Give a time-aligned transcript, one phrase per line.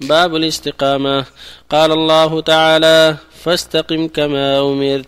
[0.00, 1.24] باب الاستقامة.
[1.70, 5.06] قال الله تعالى فاستقم كما أمرت.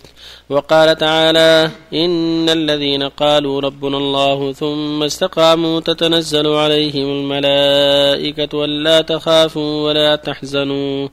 [0.50, 10.16] وقال تعالى إن الذين قالوا ربنا الله ثم استقاموا تتنزل عليهم الملائكة ألا تخافوا ولا
[10.16, 11.08] تحزنوا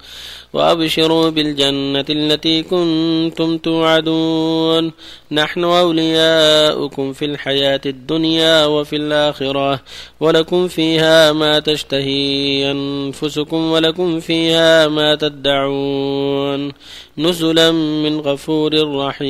[0.53, 4.91] وأبشروا بالجنة التي كنتم توعدون.
[5.31, 9.79] نحن أولياؤكم في الحياة الدنيا وفي الآخرة
[10.19, 16.71] ولكم فيها ما تشتهي أنفسكم ولكم فيها ما تدعون.
[17.17, 19.26] نزلا من غفور رحيم.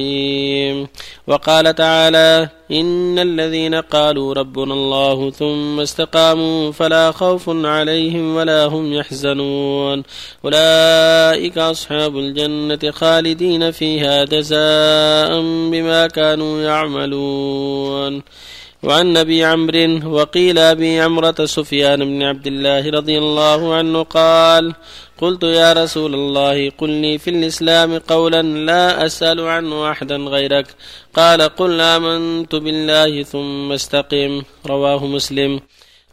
[1.28, 10.04] وقال تعالى إن الذين قالوا ربنا الله ثم استقاموا فلا خوف عليهم ولا هم يحزنون.
[10.46, 15.42] أولئك أصحاب الجنة خالدين فيها جزاء
[15.72, 18.24] بما كانوا يعملون.
[18.84, 24.74] وعن ابي عمرو وقيل ابي عمرة سفيان بن عبد الله رضي الله عنه قال
[25.18, 30.68] قلت يا رسول الله قل لي في الإسلام قولا لا أسأل عنه احدا غيرك.
[31.16, 34.42] قال قل آمنت بالله ثم استقم.
[34.66, 35.60] رواه مسلم.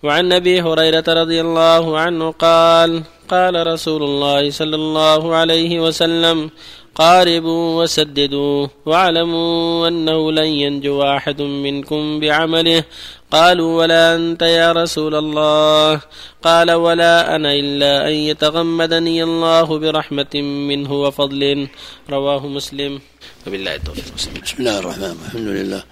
[0.03, 6.51] وعن أبي هريرة رضي الله عنه قال قال رسول الله صلى الله عليه وسلم
[6.95, 12.85] قاربوا وسددوا واعلموا أنه لن ينجو أحد منكم بعمله.
[13.31, 16.01] قالوا ولا أنت يا رسول الله.
[16.43, 20.35] قال ولا أنا إلا أن يتغمدني الله برحمة
[20.69, 21.69] منه وفضل.
[22.11, 23.01] رواه مسلم.
[23.47, 24.05] وبالله التوفيق.
[24.45, 25.21] بسم الله الرحمن الرحيم.
[25.27, 25.83] الحمد لله.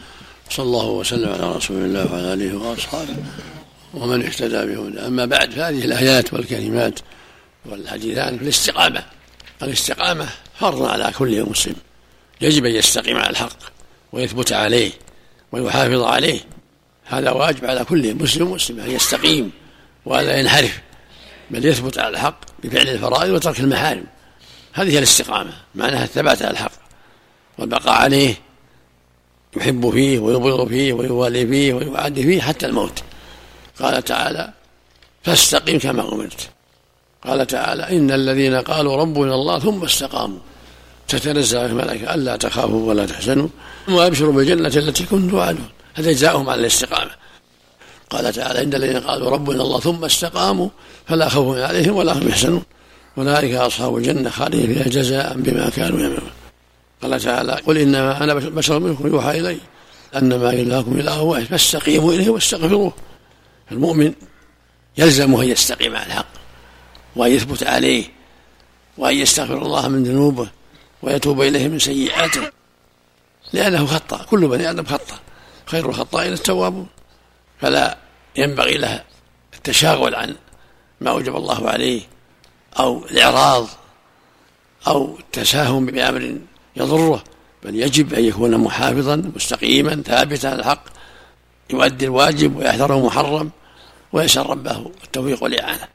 [0.51, 3.17] صلى الله وسلم على رسول الله وعلى آله وأصحابه
[3.95, 6.99] ومن اهتدى بهدى أما بعد فهذه الآيات والكلمات
[7.71, 9.03] والحديثان في الاستقامة.
[9.63, 10.29] الاستقامة
[10.63, 11.75] فرض على كل مسلم.
[12.41, 13.59] يجب أن يستقيم على الحق
[14.13, 14.93] ويثبت عليه
[15.53, 16.41] ويحافظ عليه.
[17.05, 19.51] هذا واجب على كل مسلم مسلم أن يستقيم
[20.05, 20.81] ولا ينحرف
[21.51, 24.05] بل يثبت على الحق بفعل الفرائض وترك المحارم.
[24.73, 26.73] هذه هي الاستقامة معناها الثبات على الحق
[27.59, 28.35] والبقاء عليه.
[29.57, 33.03] يحب فيه ويبغض فيه ويوالي فيه ويعادي فيه حتى الموت.
[33.81, 34.53] قال تعالى
[35.23, 36.51] فاستقم كما أمرت
[37.27, 40.39] قال تعالى إن الذين قالوا ربنا الله ثم استقاموا
[41.09, 43.49] تتنزل عليهم الملائكة ألا تخافوا ولا تحزنوا.
[43.89, 47.11] وابشروا بالجنة التي كنتم توعدون هذا جزاؤهم على الاستقامة.
[48.11, 50.69] قال تعالى إن الذين قالوا ربنا الله ثم استقاموا
[51.09, 52.63] فلا خوف عليهم ولا هم يحزنون.
[53.19, 56.31] أولئك أصحاب الجنة خالدين فيها جزاء بما كانوا يعملون.
[57.03, 59.59] قال تعالى قل إنما أنا بشر منكم يوحى إلي
[60.17, 62.93] أنما إلهكم إله واحد فاستقيموا إليه واستغفروه.
[63.73, 64.13] المؤمن
[64.99, 66.27] يلزمه أن يستقيم على الحق
[67.17, 68.05] وأن يثبت عليه
[68.99, 70.49] وأن يستغفر الله من ذنوبه
[71.03, 72.51] ويتوب إليه من سيئاته.
[73.53, 75.19] لأنه خطأ كل بني آدم خطأ.
[75.67, 76.87] خير الخطائين التوابون
[77.61, 77.99] فلا
[78.37, 79.05] ينبغي له
[79.55, 80.37] التشاغل عن
[81.01, 82.03] ما أوجب الله عليه
[82.79, 83.67] أو الإعراض
[84.87, 86.39] أو التساهل بأمر
[86.77, 87.25] يضره.
[87.63, 90.85] بل يجب أن يكون محافظا مستقيما ثابتا على الحق.
[91.71, 93.51] يؤدي الواجب ويحذر المحرم
[94.13, 95.89] ويسأل ربه التوفيق والإعانة.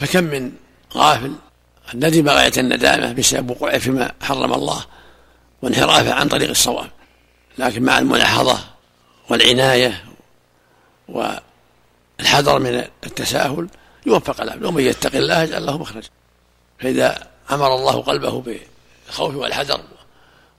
[0.00, 0.52] فكم من
[0.94, 1.32] غافل
[1.94, 4.84] ندم غاية الندامة بسبب وقوعه فيما حرم الله
[5.62, 6.90] وانحرافه عن طريق الصواب
[7.58, 8.58] لكن مع الملاحظة
[9.28, 10.04] والعناية
[11.08, 13.68] والحذر من التساهل
[14.06, 16.08] يوفق العبد ومن يتق الله يجعل له مخرجا.
[16.78, 19.80] فإذا أمر الله قلبه بالخوف والحذر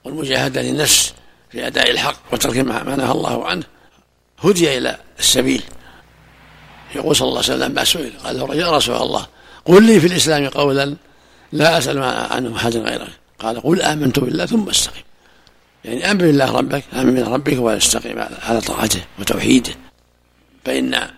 [0.04, 1.14] والمجاهدة للنفس
[1.50, 3.64] في أداء الحق وترك ما نهى الله عنه
[4.44, 5.62] هدي إلى السبيل.
[6.94, 9.26] يقول صلى الله عليه وسلم ما سئل قال له يا رسول الله
[9.64, 10.96] قل لي في الإسلام قولا
[11.52, 15.00] لا أسأل عنه أحدا غيرك قال قل آمنت بالله ثم استقم.
[15.84, 19.72] يعني آمن بالله ربك آمن بالله ربك واستقم على طاعته وتوحيده.
[20.64, 21.10] فإن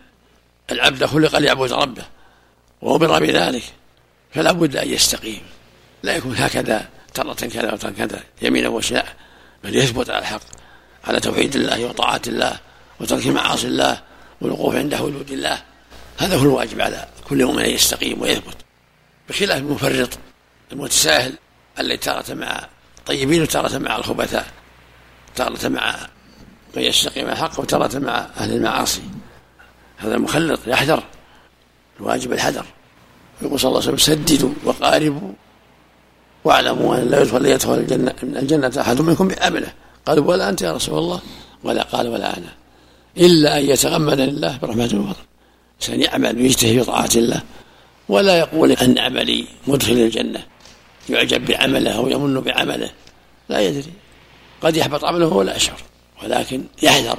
[0.73, 2.05] العبد خلق ليعبد ربه
[2.83, 3.63] وأمر بذلك
[4.35, 5.41] فلا بد أن يستقيم.
[6.03, 9.17] لا يكون هكذا ترة كذا وترة كذا يمينا وشاء
[9.65, 10.43] بل يثبت على الحق
[11.05, 12.59] على توحيد الله وطاعة الله
[13.01, 14.01] وترك معاصي الله
[14.41, 15.63] والوقوف عند حدود الله.
[16.19, 18.57] هذا هو الواجب على كل مؤمن أن يستقيم ويثبت.
[19.29, 20.19] بخلاف المفرط
[20.73, 21.33] المتساهل
[21.79, 22.67] الذي تارة مع
[22.99, 24.47] الطيبين وتارة مع الخبثاء
[25.37, 25.97] تارة مع
[26.77, 29.03] من يستقيم الحق وتارة مع أهل المعاصي.
[29.97, 31.03] هذا مخلط يحذر
[32.01, 32.65] الواجب الحذر.
[33.43, 35.33] يقول صلى الله عليه وسلم سددوا وقاربوا
[36.45, 39.73] واعلموا أن لا يدخل يدخل الجنه من الجنة أحد منكم بعمله
[40.07, 41.21] قالوا ولا أنت يا رسول الله.
[41.65, 42.55] ولا قال ولا أنا.
[43.17, 45.15] إلا أن يتغمد الله برحمة وفضل
[45.81, 47.43] إنسان يعمل ويجتهد في طاعة الله
[48.09, 50.45] ولا يقول أن عملي مدخل الجنة.
[51.09, 52.91] يعجب بعمله أو يمن بعمله.
[53.49, 53.93] لا يدري.
[54.63, 55.81] قد يحبط عمله وهو لا يشعر
[56.23, 57.19] ولكن يحذر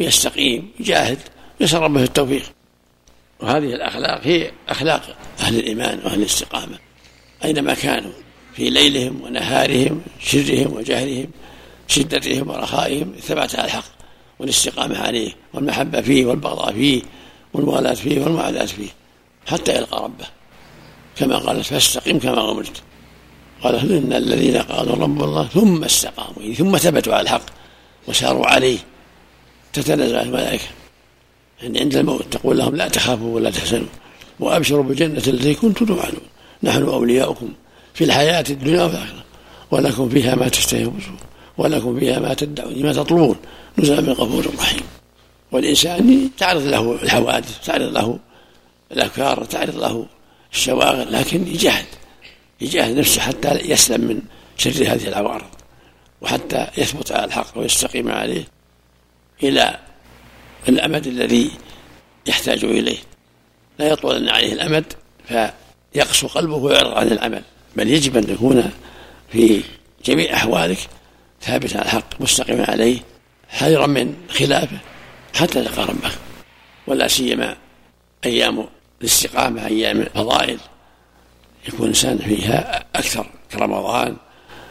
[0.00, 1.18] ويستقيم يجاهد
[1.60, 2.52] يسأل ربه التوفيق.
[3.40, 6.78] وهذه الأخلاق هي أخلاق أهل الإيمان وأهل الاستقامة.
[7.44, 8.12] أينما كانوا
[8.54, 11.30] في ليلهم ونهارهم سرهم وجهرهم
[11.88, 13.84] شدتهم ورخائهم الثبات على الحق
[14.38, 17.02] والاستقامة عليه والمحبة فيه والبغضاء فيه
[17.52, 18.88] والموالاة فيه والمعاداة فيه
[19.46, 20.26] حتى يلقى ربه.
[21.16, 22.82] كما قال فاستقم كما أمرت.
[23.62, 27.42] قال إن الذين قالوا رب الله ثم استقاموا ثم ثبتوا على الحق
[28.08, 28.78] وساروا عليه
[29.72, 30.64] تتنزل الملائكة.
[31.62, 33.86] يعني عند الموت تقول لهم لا تخافوا ولا تحزنوا
[34.40, 36.20] وأبشروا بالجنة التي كنتم توعدون.
[36.62, 37.48] نحن أولياؤكم
[37.94, 39.24] في الحياة الدنيا والآخرة
[39.70, 41.16] ولكم فيها ما تشتهي أنفسكم
[41.58, 43.36] ولكم فيها ما تدعون ما تطلبون.
[43.78, 44.82] نزلا من غفور رحيم.
[45.52, 48.18] والإنسان تعرض له الحوادث تعرض له
[48.92, 50.06] الأفكار تعرض له
[50.52, 51.86] الشواغل لكن يجاهد.
[52.60, 54.20] يجاهد نفسه حتى يسلم من
[54.56, 55.46] شر هذه العوارض
[56.20, 58.44] وحتى يثبت على الحق ويستقيم عليه
[59.42, 59.78] إلى
[60.68, 61.50] الأمد الذي
[62.26, 62.98] يحتاج إليه.
[63.78, 64.84] لا يطول عليه الأمد
[65.28, 67.42] فيقسو قلبه ويعرض عن العمل
[67.76, 68.70] بل يجب أن تكون
[69.32, 69.62] في
[70.04, 70.78] جميع أحوالك
[71.42, 72.98] ثابت على الحق مستقيما عليه
[73.48, 74.78] حذرا من خلافه
[75.34, 76.12] حتى تلقى ربك.
[76.86, 77.56] ولا سيما
[78.24, 78.66] أيام
[79.00, 80.58] الاستقامة أيام الفضائل.
[81.68, 84.16] يكون الإنسان فيها أكثر كرمضان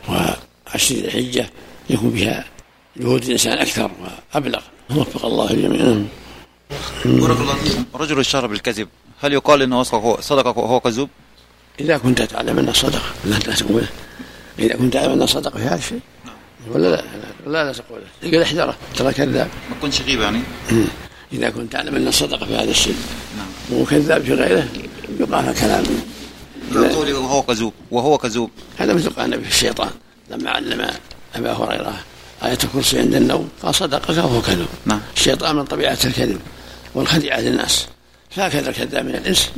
[0.10, 1.50] وعشر الحجة
[1.90, 2.46] يكون فيها
[2.98, 3.92] جهود الإنسان أكثر
[4.34, 4.62] وأبلغ.
[4.90, 6.08] وفق الله جميعا
[7.06, 7.86] بارك الله فيكم.
[7.94, 8.88] رجل اشتهر بالكذب
[9.22, 9.84] هل يقال إنه
[10.20, 11.10] صدق وهو كذوب؟
[11.80, 13.88] إذا كنت تعلم أنه صدق لا تقوله
[14.60, 16.00] إذا كنت تعلم أنه صدق في هذا الشيء.
[16.72, 17.04] ولا لا؟
[17.48, 19.48] لا لا تقوله تقول احذره ترى كذاب.
[19.70, 20.42] ما تكونش غيبة يعني؟
[21.34, 22.96] إذا كنت تعلم أنه صدق في هذا الشيء.
[23.38, 23.82] نعم.
[23.82, 24.68] وكذاب في غيره
[25.20, 25.84] يقال كلام.
[26.74, 28.52] قوله وهو كذوب وهو كذوب.
[28.78, 29.90] هذا مثل قال النبي الشيطان.
[30.30, 30.88] لما علم
[31.36, 31.94] أبا هريرة
[32.44, 35.02] آية الكرسي عند النوم قال صدقك وهو كذب نعم.
[35.16, 36.42] الشيطان من طبيعة الكذب
[36.96, 37.88] والخديعة للناس.
[38.30, 39.52] فهكذا الكذاب من الإنس.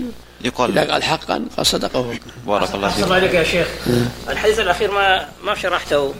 [0.43, 0.77] يقال.
[0.77, 2.19] إذا قال حقا قال صدقه.
[2.47, 3.11] بارك الله فيك.
[3.11, 3.67] عليك يا شيخ.
[4.29, 6.13] الحديث الأخير ما ما شرحته.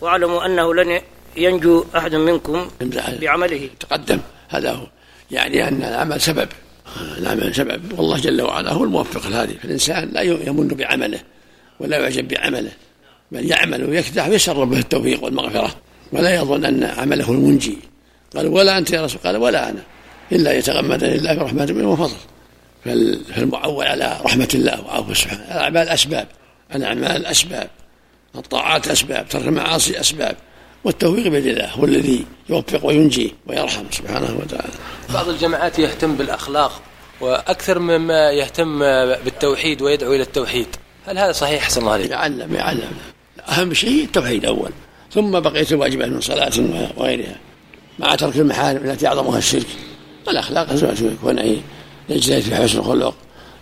[0.00, 1.00] واعلموا أنه لن
[1.36, 2.68] ينجو أحد منكم
[3.20, 3.70] بعمله.
[3.80, 4.20] تقدم.
[4.48, 4.86] هذا هو.
[5.30, 6.48] يعني أن العمل سبب.
[7.18, 7.98] العمل سبب.
[7.98, 11.20] والله جل وعلا هو الموفق لهذه فالإنسان لا يمن بعمله
[11.80, 12.72] ولا يعجب بعمله
[13.32, 15.74] بل يعمل ويكدح ويسر به التوفيق والمغفرة
[16.12, 17.78] ولا يظن أن عمله المنجي
[18.36, 19.82] قال ولا أنت يا رسول قال ولا أنا
[20.32, 22.16] إلا يتغمدني الله برحمة منه وفضل
[22.84, 25.42] فالمعول على رحمة الله وعفو سبحانه.
[25.42, 26.28] الأعمال أسباب
[26.74, 27.70] الأعمال أسباب
[28.36, 30.36] الطاعات أسباب ترك المعاصي أسباب.
[30.84, 34.72] والتوفيق بيد الله هو الذي يوفق وينجي ويرحم سبحانه وتعالى.
[35.14, 36.82] بعض الجماعات يهتم بالأخلاق
[37.20, 38.78] وأكثر مما يهتم
[39.24, 40.66] بالتوحيد ويدعو إلى التوحيد.
[41.06, 42.92] هل هذا صحيح؟ حسن الله عليك؟ يعلم يعلم
[43.48, 44.70] أهم شيء التوحيد أول.
[45.12, 46.52] ثم بقية الواجبات من صلاة
[46.96, 47.36] وغيرها.
[47.98, 49.66] مع ترك المحارم التي أعظمها الشرك.
[50.28, 50.68] الأخلاق
[51.00, 51.62] يكون
[52.08, 53.14] يجتهد في حسن الخلق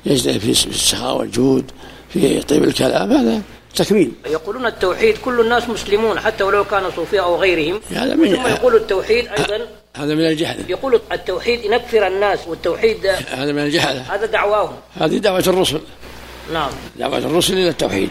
[0.06, 1.70] يجتهد في السخاء والجود
[2.08, 3.12] في طيب الكلام.
[3.12, 3.42] هذا
[3.76, 4.12] تكميل.
[4.26, 7.80] يقولون التوحيد كل الناس مسلمون حتى ولو كانوا صوفية أو غيرهم.
[7.90, 9.66] هذا من ثم يقول التوحيد أيضا
[9.96, 10.70] هذا من الجهل.
[10.70, 13.96] يقول التوحيد ينفر الناس والتوحيد هذا من الجهل.
[14.10, 14.76] هذا دعواهم.
[14.94, 15.80] هذه دعوة الرسل.
[16.52, 16.70] نعم.
[16.98, 18.10] دعوة الرسل إلى التوحيد.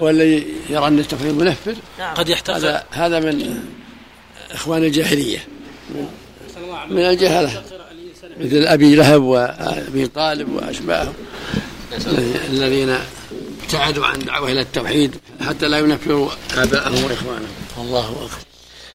[0.00, 2.14] والذي يرى أن التوحيد منفر نعم.
[2.14, 2.56] قد يحتاج.
[2.56, 3.60] هذا هذا من
[4.50, 5.38] إخوان الجاهلية.
[6.90, 7.62] من الجهلة
[8.40, 11.12] مثل أبي لهب وأبي طالب وأشباهه
[12.50, 12.98] الذين
[13.62, 15.14] ابتعدوا عن دعوة إلى التوحيد
[15.46, 17.48] حتى لا ينفروا آباءهم وإخوانهم.
[17.78, 18.47] الله أكبر.